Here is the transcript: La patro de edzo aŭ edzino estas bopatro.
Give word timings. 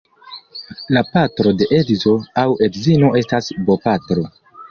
La 0.95 1.01
patro 1.09 1.51
de 1.59 1.67
edzo 1.81 2.15
aŭ 2.43 2.47
edzino 2.69 3.13
estas 3.23 3.51
bopatro. 3.69 4.27